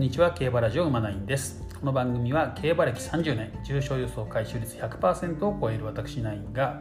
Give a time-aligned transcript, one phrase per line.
[0.00, 1.62] んにちは競馬ラジオ馬ナインです。
[1.78, 6.80] この番組は競馬歴30年重賞予想回収率100%を超える私ナインが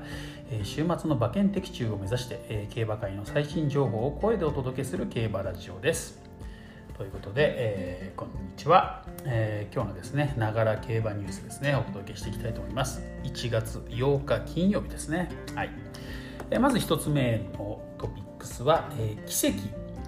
[0.63, 6.21] 週末の馬券的中を目指して競馬界の最新情報を声でお届けする競馬ラジオです。
[6.97, 13.01] ということで、えー、こんにちは、えー、今日のですねながら競馬ニュースですねお届けしていきたいと思います。
[13.23, 15.29] 1月8日金曜日ですね。
[15.55, 15.71] はい、
[16.51, 19.57] えー、まず1つ目のトピックスは、え奇跡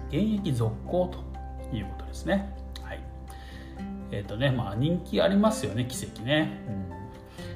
[0.08, 1.14] 現役続行
[1.70, 2.61] ということですね。
[4.12, 6.62] えっ、ー、とね、まあ人気ありますよね、奇跡ね。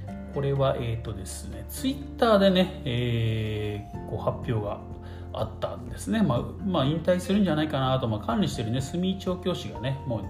[0.09, 4.80] うん、これは、えっ、ー、とですね、ツイッターでね、えー、こう発表が
[5.32, 6.23] あったんですね。
[6.23, 10.23] まあ、まあ、引退するんじゃないかなと、まあ、管理してるね、住井調教師がね、も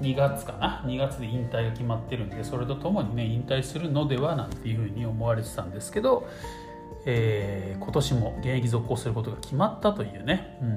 [0.00, 6.28] う2月かな、2月で引退が決まってるんで、それとともにね、引退するのではなんていうふうに思われてたんですけど、
[7.06, 10.68] えー、今年も現役続行することが決まったというね、うん。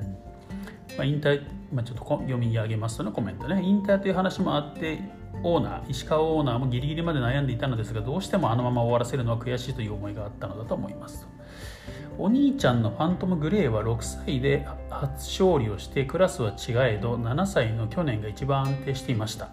[0.98, 1.41] まあ、引退、
[1.73, 3.62] まあ、ちょっと読み上げますとのコメントね。
[3.63, 4.99] 引退という話もあって
[5.41, 11.27] オーナー石川オーナーもギリギリまで悩んでいたのですがどうしてもあのまま終わらせるのは悔しいという思いがあったのだと思います。
[12.18, 19.49] お兄ちゃんのファントムグレーは6歳で初勝利をしてクラスは違えど7歳の去年が一番安定していました。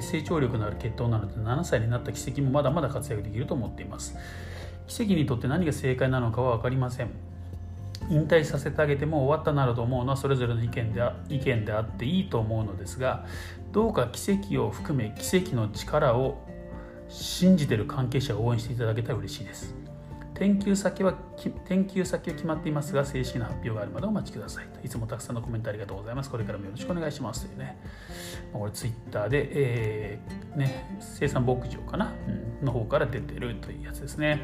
[0.00, 4.16] 成長力のある血統なので7歳になった奇跡もまだまだ活躍できると思っています。
[4.86, 7.27] 奇跡にとって何が正解なのかは分かりません。
[8.10, 13.26] 引退させてあげても終わったなると思うのはそれぞれの意見で意見であっていいと思うのですが
[13.72, 16.46] どうか奇跡を含め奇跡の力を
[17.08, 19.74] 信じてる関係者を応援していただけたら嬉しいです。
[20.38, 21.14] 研究先は
[21.66, 24.66] 研究先は決まっていますが正式な発表があるまでお待ちください。
[24.68, 26.30] といつもたくさんのコメントありがとうございます。
[26.30, 27.46] これからもよろしくお願いします。
[27.46, 27.76] というね。
[28.52, 32.12] これツイッターで、えー、ね、生産牧場かな、
[32.60, 34.42] うん、の方から出てるというやつですね。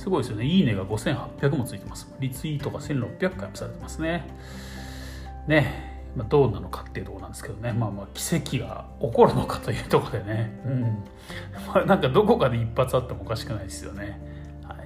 [0.00, 0.46] すごいですよね。
[0.46, 2.10] いいねが5800もついてます。
[2.20, 4.26] リツイートが1600回もされてますね。
[5.46, 6.08] ね。
[6.16, 7.74] まあ、どうなのかっていうとこなんですけどね。
[7.74, 10.58] まあまあ奇跡が起こるのかというところでね。
[10.64, 11.04] うん。
[11.68, 14.18] まあなんかどこかで一発あってもおかしくないですよね。
[14.64, 14.78] はい。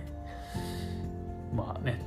[1.54, 2.00] まあね、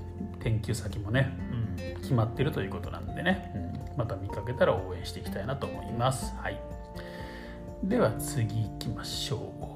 [0.44, 1.32] 研究先もね、
[1.80, 6.36] うん、決まってるということなんでね、うん、また見かけたら応援していきたいなと思います。
[6.36, 6.60] はい。
[7.86, 9.67] では次行きましょう。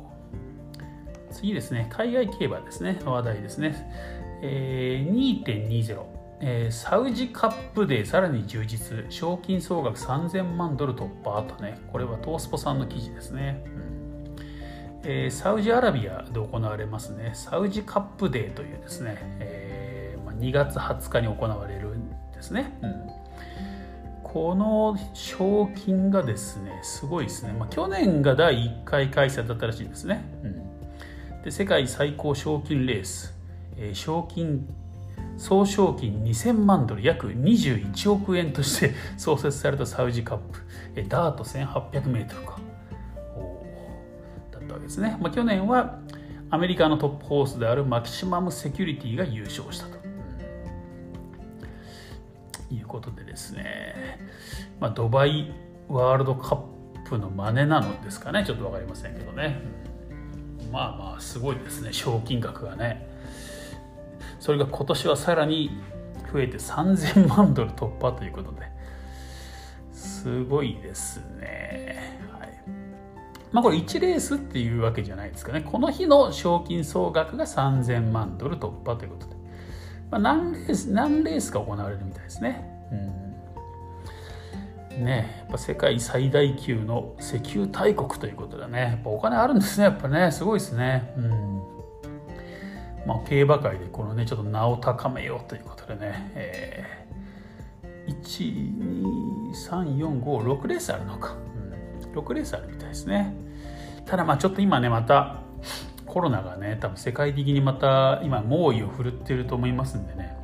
[1.31, 3.89] 次ですね、海外競馬ですね、話題ですね。
[4.41, 5.99] えー、2.20、
[6.41, 13.63] えー、サウジカップでさらに充実、賞金総額3000万ドル突破とね、これはトースポさんの記事ですね。
[13.65, 14.01] うん
[15.03, 22.77] えー、サウジアラビアで行われますね、サウジカップデーというですね、えーまあ、2月20日に行われるんですね。
[22.81, 23.21] うん
[24.23, 27.51] この賞金がですね、すごいですね。
[27.51, 30.23] まあ、去年が第1回開催だったらしいですね。
[30.43, 30.70] うん
[31.43, 33.33] で世界最高賞金レース、
[33.77, 34.67] えー、賞金
[35.37, 40.59] 総賞金2000万ドル約21億円として 創設されたサウジカップ、
[40.95, 42.59] えー、ダート 1800m か。
[44.51, 45.99] だったわけですね、まあ、去年は
[46.51, 49.97] アメリカのトップホースであるマキシマムセキュリティが優勝したと、
[52.69, 54.19] いうことでですね、
[54.79, 55.53] まあ、ドバイ
[55.87, 56.61] ワールドカッ
[57.09, 58.43] プの真似なのですかね。
[58.45, 59.61] ちょっと分かりませんけどね、
[60.71, 61.93] まあまあすごいですね。
[61.93, 63.07] 賞金額がね。
[64.39, 65.69] それが今年はさらに
[66.31, 68.71] 増えて3000万ドル突破ということで。
[69.91, 72.19] すごいですね。
[72.31, 72.63] はい。
[73.51, 75.61] まあこれ1レースっていうわけじゃないですかね。
[75.61, 79.35] この日の賞金総額が3000万ドル突破ということで、
[80.09, 82.67] まあ、何レース何レースか行われるみたいですね。
[82.91, 83.20] うん。
[84.99, 91.13] ね、やっぱ世界最大級の石油大国ということでねやっぱお金あるんですねやっぱねすごいですね。
[91.17, 91.61] うん。
[93.05, 98.21] まあ競馬界でこのねちょっと名を高めようということでね、えー、
[99.53, 103.33] 12345レースあるのか、うん、6レースあるみたいですね。
[104.05, 105.41] ただまあちょっと今ねまた
[106.05, 110.40] コロナがね多分世界的にまた今猛威を振るってると思いますんでね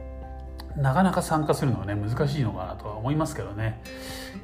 [0.78, 3.82] なかなか参加するのはね難しいのかなとは思いますけどね。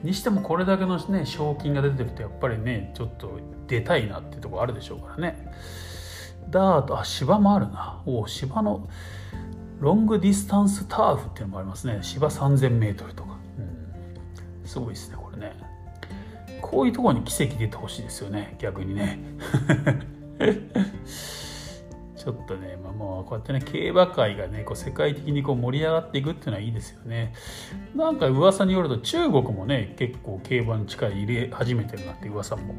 [0.04, 5.52] にしてもこれだけのね賞金が出てるとやっぱりねちょっと出たいなっていうところあるでしょうからね。
[6.50, 8.02] ダートあ芝もあるな。
[8.06, 8.90] お芝の
[9.80, 12.00] ロングディスタンスターフっていうのもありますね。
[12.02, 13.62] 芝 3000m とか、う
[14.66, 15.54] ん、すごいですねこれね。
[16.62, 19.19] こういうところに奇跡出てほしいですよね逆にね。
[22.24, 27.34] ちょっとね、まあ、もうこうやってね競馬界がねこう世界的にこう盛り上がっていくっていうのはいいですよね。
[27.96, 32.75] なんか噂によると中国もね結構競馬に力入れ始めてるなって噂も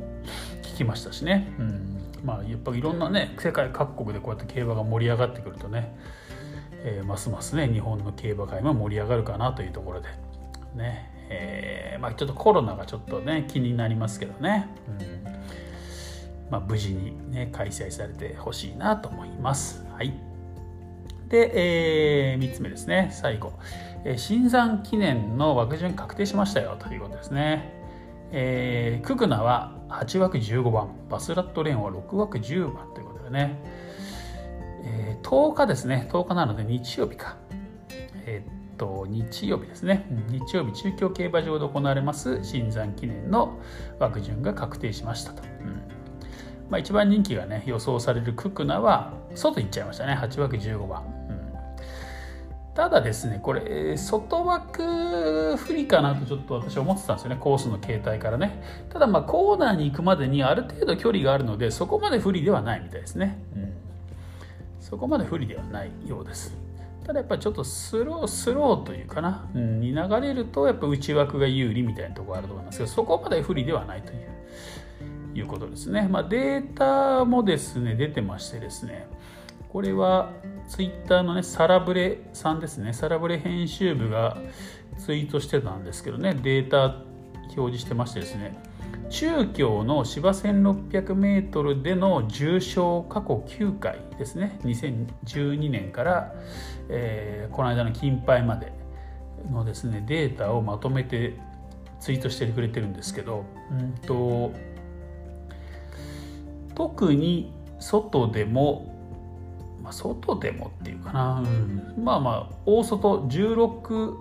[0.62, 5.94] 聞きましたしね、うん、まあやっぱいろんなね世界各国でこうやって競馬が盛り上がってくるとね、
[6.82, 10.08] えー、ますますね日本の競馬界も盛り上がるかなというところで。
[10.74, 15.24] ね、えー、まあ、ちょっとコロナがちょっとね気になりますけどね、うん。
[16.50, 19.84] まあ、無事に、ね、開催されてほしいなと思います。
[19.92, 20.14] はい、
[21.28, 23.08] で、えー、3つ目ですね。
[23.12, 23.52] 最後、
[24.04, 27.72] えー、新山記念の枠順確定しましたよということですね。
[28.30, 30.88] えー、ククナは8枠15番。
[31.08, 33.60] バスラットレーンは6枠10番ということでね、
[34.84, 36.08] えー、10日ですね。
[36.10, 37.36] 10日なので日曜日か。
[38.26, 40.06] えー、と日曜日ですね。
[40.28, 43.58] 日曜日中京競馬場で行われます新山記念の
[43.98, 45.93] 枠順が確定しましたと、うん。
[46.70, 50.14] まあ、一番人気がね予想されるククナは外行っちゃいましたね。
[50.14, 51.52] 8枠15番、うん、
[52.74, 57.36] ただですねこれ外枠不利かなとちょっと私は思ってたんですよね。
[57.38, 58.62] コースの形態からね。
[58.88, 63.72] ただまあコーナーに行くまでにある程度距離があるのでそこまで不利ではないみたいですね、うん、
[64.80, 66.56] そこまで不利ではないようです。
[67.04, 74.34] ただやっぱりちょっとスロースローというかな、うん、に流れるとやっぱ内枠が有利みたいなところあると思いますけどそこまで不利ではないという。
[75.34, 76.08] いうことですね。
[76.10, 79.08] まあ、データもですね、出てましてですね、
[79.68, 80.30] これは
[80.68, 84.36] ツイッターのね、サラブレさんですね、サラブレ編集部が
[84.98, 87.02] ツイートしてたんですけどね、データ
[87.48, 88.56] 表示してましてですね、
[89.10, 96.34] 中京の芝 1600m での重賞過去9回ですね2012年から、
[96.88, 98.72] えー、この間の金杯まで
[99.50, 101.38] のですねデータをまとめて
[102.00, 104.52] ツイートしてくれてるんですけど、うんと
[106.74, 108.94] 特に外でも、
[109.82, 114.16] まあ、外でもっていうかな、うん、まあまあ大外16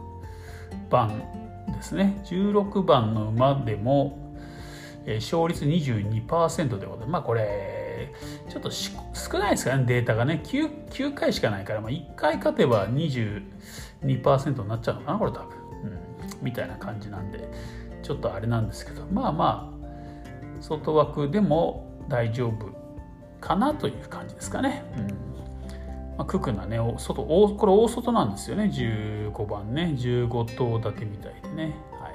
[0.90, 1.24] 番
[1.68, 2.22] ですね。
[2.26, 4.36] 16番の馬でも、
[5.06, 8.14] えー、勝率22%ということでまあこれ
[8.50, 10.42] ちょっと少ないですかねデータがね。
[10.44, 16.00] 9, 9回しかないから、まあ、1回勝てば22%になっちゃうのかなこれ多分、うん、
[16.42, 17.50] みたいな感じなんで
[18.04, 19.06] ちょっとあれなんですけど。
[19.08, 19.74] まあまあ
[20.62, 22.69] 外枠でも大丈夫
[23.42, 24.83] かなという感じですかね。
[24.95, 25.07] うん
[26.15, 31.74] まあ、ククなね外これ大外なんですよね15番ね15頭立てみたいでね。
[32.00, 32.12] は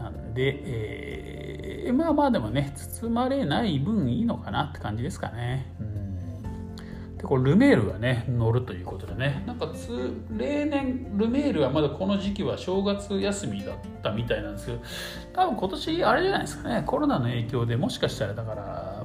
[0.00, 5.72] い、なんで、えー、まあまあでもね包まれない分いいのかなって感じですかね。
[5.78, 6.07] うん
[7.18, 9.42] でこれルメールがね乗るということでね。
[9.46, 9.66] なんか
[10.36, 14.80] 例年ルメールはまだこの時期は正月休みだったみたいなんですけど
[15.32, 16.82] 多分今年あれじゃないですかね。
[16.86, 19.04] コロナの影響でもしかしたらだから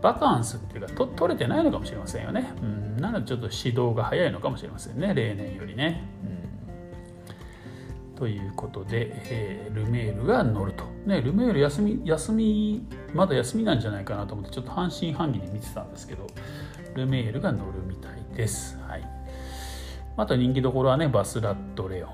[0.00, 5.14] バカンスっていうかと取れてないのかもしれませんよね、うん、なのでちょっと指導が早いのかもしれませんね。
[5.14, 6.04] 例年よりね、
[8.10, 16.26] うん、ということで、えー、ルメールが乗ると、ね、ルメール休み休みまだ休みなんじゃないかなと思ってちょっと半信半疑に見てたんですけど
[16.94, 18.78] ルメールが乗るみたいです。
[18.86, 19.08] はい、
[20.16, 22.10] あと人気どころはね、バスラットレオン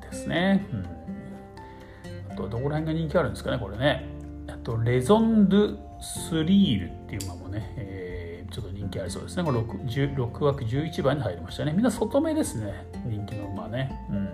[0.00, 0.66] ですね。
[0.72, 4.06] うん、あと、どこら辺が人気あるんですかね、これね。
[4.48, 9.44] あと、レゾン・ドゥ・スリールっていう馬もね、えー、ちょっと人気ありそうですね。
[9.44, 11.72] これ 6, 6枠11番に入りましたね。
[11.72, 13.92] みんな外目ですね、人気の馬ね。
[14.10, 14.24] うん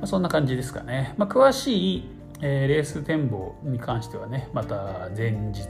[0.00, 1.14] まあ、そんな感じですかね。
[1.18, 2.10] まあ、詳しい、
[2.40, 5.60] えー、レース展望に関してはね、また前日、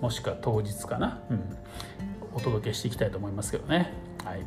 [0.00, 1.56] もしくは当日かな、うん、
[2.34, 3.92] お届けしていきたいと思いますけどね。
[4.24, 4.42] はい。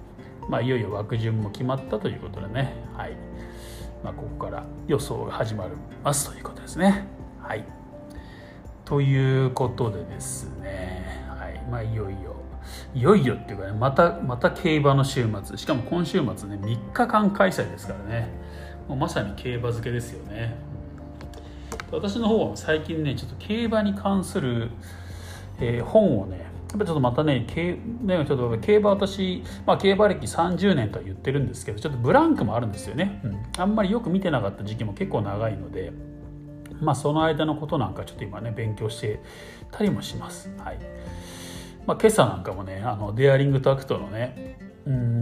[0.47, 3.15] まあ、いよいよ枠順も決まったということでね、はい。
[4.03, 5.71] まあ、ここから予想が始まり
[6.03, 7.05] ますということですね。
[7.41, 7.65] はい、
[8.85, 11.61] ということでですね、はい。
[11.69, 12.35] まあ、いよいよ。
[12.93, 15.57] いよいよっていうかねまたまた競馬の週末。
[15.57, 18.29] しかも今週末ね3日間開催ですからね。
[18.87, 20.55] もうまさに競馬漬けですよね。
[21.91, 24.69] 私の方は最近ねちょっと競馬に関する
[25.61, 27.75] えー、本をねやっぱちょっとまたね競
[28.05, 35.91] ねちょっと競馬私、まあ、競馬歴30年とは言ってるんですけどちょっとブランクもあるんですよね、うん、あんまりよく見てなかった時期も結構長いので
[36.79, 39.19] まあその間のことなんかちょっと今ね勉強して
[39.71, 40.49] たりもします。
[40.57, 40.79] はい。
[41.85, 45.18] まあ、今朝なんかもねあのデアリングタクトのねうん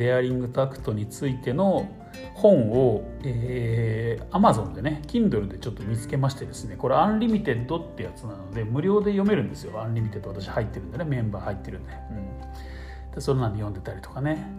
[0.00, 1.86] デアリングタクトについての
[2.32, 9.78] 本を、えー、Amazon でね Kindle でちょっと見つけましてですねこれアンリミテッドってやつなので無料で読めるんですよ。
[9.78, 14.58] アンリミテッド私入ってるんでねメンバー入ってるんで,、うん、でそれなんで読んでたりとかね。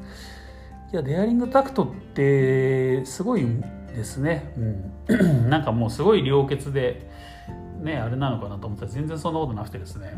[0.94, 3.48] いやデアリングタクトってすごい
[3.96, 4.54] ですね、
[5.10, 7.10] うん、 なんかもうすごい良血で
[7.80, 10.14] ねあれなのかなと思ったら全然そんなことなくてですね。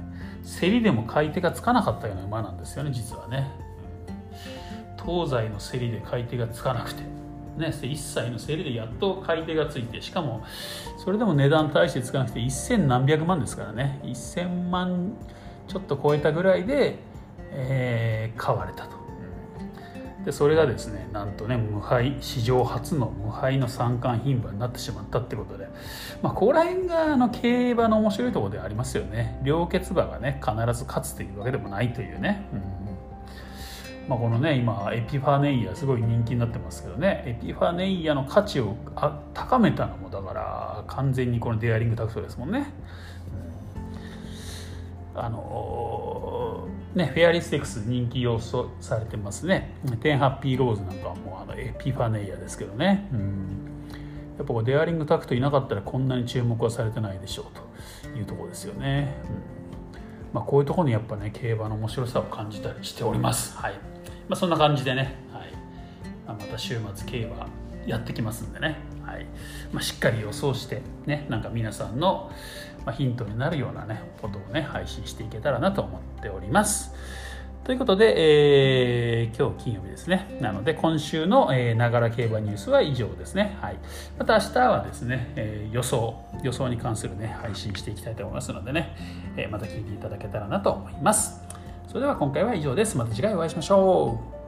[0.59, 3.49] 競りでも買い手がつかなかったような馬なんですよね実はね、
[5.05, 7.03] 東西の競りで買い手がつかなくて。
[7.57, 10.01] ね、1歳の競りでやっと買い手がついて。
[10.01, 10.43] しかも
[10.97, 13.99] それでも値段大してつかなくて1000何百万ですからね。
[14.03, 15.13] 1000万
[15.67, 16.97] ちょっと超えたぐらいで、
[17.51, 19.03] えー、買われたと。
[20.25, 25.67] でそれがですねなんとね無敗史上初の無敗の三冠牝馬になってしまったってことで、
[26.21, 29.39] まあ、ここら辺があの競馬の面白いところでありますよね。
[29.43, 32.82] 良血馬がね必ず勝つというわけでもないというね、うん。
[34.07, 38.75] まあ、このね今エピファネイアすごい人気になってますけどねエピファネイアの価値を
[39.33, 42.73] 高めたのもだから完全にこのデアリングタクトですもんね。
[45.15, 49.75] あのね、フェアリーステークス人気要素されてますね。
[50.01, 53.07] テンハッピーローズなんかはもうあのエピファネイアですけどね。
[53.13, 53.57] うん、
[54.37, 57.45] やっぱデアリングタクトいなかったらこんなに注目はされてないでしょう
[58.11, 59.15] というところですよね。
[59.57, 59.62] うん
[60.33, 63.55] まあ、こういうところにやっぱね競馬の面白さを感じたりしております。
[63.55, 63.73] はい
[64.27, 65.51] まあ、そんな感じでね、はい
[66.25, 67.47] まあ、また週末競馬
[67.85, 69.25] やってきますんでね、はい
[69.71, 72.31] まあ、しっかり予想してねなんか皆さんの
[72.97, 76.93] ヒントになるようなねことをね配信していけたらなと思っております。
[77.63, 80.37] ということで、えー、今日金曜日ですね。
[80.41, 83.57] なので、今週のながら競馬ニュースは以上ですね。
[83.61, 83.77] はい。
[84.19, 88.93] また明日はですね、えー、予想、予想に関するね、配信していきたいと思いますのでね、
[89.37, 91.41] えー、また聞いていただけたらなと思います。
[91.87, 92.97] それでは今回は以上です。
[92.97, 94.42] また次回お会いしましょう。